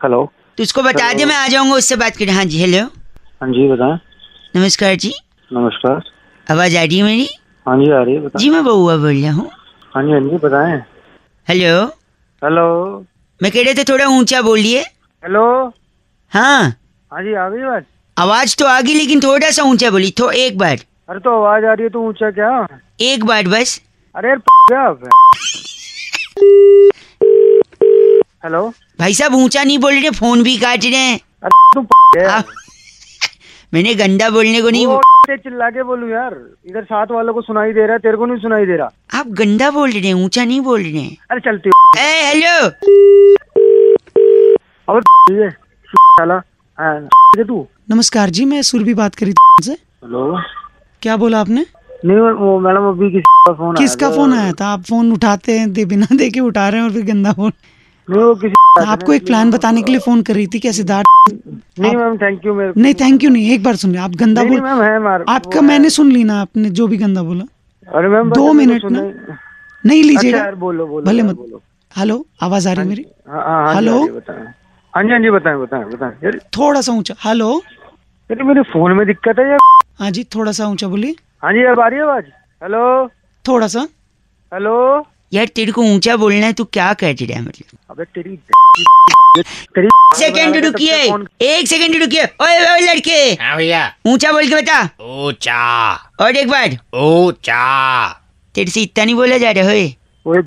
[0.00, 0.18] Hello
[0.58, 2.82] तो उसको बता दे मैं आ जाऊँगा उससे बात करें हाँ जी हेलो
[3.42, 3.98] हाँ जी बताएँ।
[4.56, 5.12] नमस्कार जी।
[5.50, 6.00] नमस्कार।
[6.46, 7.28] आवाज़ आ रही है मेरी?
[7.66, 9.50] हाँ जी आ रही है जी मैं बउआ बोल रहा हूँ।
[9.94, 10.78] हाँ जी हाँ जी बताएँ।
[11.48, 11.84] हेलो
[12.42, 12.66] हेलो
[13.40, 15.44] मैं कह रहे थे थोड़ा ऊँचा बोलिए। हेलो
[16.32, 16.62] हाँ।
[17.12, 17.86] हाँ जी आ गई बात
[18.16, 21.64] आवाज़ तो आ गई लेकिन थोड़ा सा ऊँचा बोली। तो एक बार। अरे तो आवाज़
[21.64, 22.66] आ रही है तो ऊँचा क्या?
[23.00, 23.80] एक बार बस।
[24.14, 24.94] अरे यार?
[28.46, 28.68] हेलो?
[29.00, 31.18] भाई साहब ऊँचा नहीं बोल रहे फ़ोन भी काट रहे हैं।
[31.74, 31.86] तुम
[33.74, 34.86] मैंने गंदा बोलने को नहीं
[35.36, 36.34] चिल्ला के बोलू यार।
[36.66, 39.28] इधर साथ वालों को सुनाई दे रहा है तेरे को नहीं सुनाई दे रहा। आप
[39.40, 42.54] गंदा बोल रहे हैं ऊँचा नहीं बोल रहे हैं। अरे चलती ए हेलो।
[44.88, 46.40] अब ये साला
[46.78, 50.40] हाँ, तू। नमस्कार जी मैं सुरभि बात करी थी से हेलो।
[51.02, 51.66] क्या बोला आपने?
[52.04, 54.66] नहीं वो- मैडम अभी किसी का फ़ोन किसका फ़ोन आया था?
[54.66, 57.52] आप फ़ोन उठाते हैं दे बिना दे के उठा रहे हैं और फिर गंदा फ़ोन
[58.10, 61.30] वो किसी आपको एक प्लान बताने के लिए फ़ोन कर रही थी क्या सिद्धार्थ
[61.78, 64.60] नहीं मैम थैंक यू मेरे नहीं थैंक यू नहीं एक बार सुनिए आप गंदा बोल
[65.28, 67.44] आपका मैंने सुन ली ना आपने जो भी गंदा बोला।
[67.88, 71.60] अरे मैम दो मिनट ना। नहीं अच्छा लीजिएगा। यार बोलो बोलो भले मत
[71.96, 73.04] हेलो आवाज़ आ रही है मेरी?
[73.28, 73.98] हाँ हाँ हेलो?
[73.98, 77.50] हाँ जी, हाँ जी बताएँ बताएँ बताएँ। थोड़ा सा ऊँचा हेलो?
[78.30, 79.58] यार मेरे फ़ोन में दिक्कत है यार।
[79.98, 82.24] हाँ जी थोड़ा सा ऊँचा बोलिए। हाँ जी अब आ रही है आवाज़?
[82.62, 83.08] हेलो?
[83.44, 83.86] थोड़ा सा।
[84.52, 84.76] हेलो?
[85.36, 87.78] यार तेरे को ऊँचा बोलना है तू क्या कह रहा है मतलब?
[87.90, 88.38] अबे तेरी
[89.38, 90.96] तेरी सेकंड रुकिए
[91.42, 96.48] एक सेकंड रुकिए। ओए ओए लड़के। हाँ भैया। ऊँचा बोल के बता। ऊँचा। और एक
[96.48, 98.08] बार। ऊँचा।
[98.54, 99.94] तेरे से इतना नहीं बोला जा रहा है
[100.26, 100.42] ओए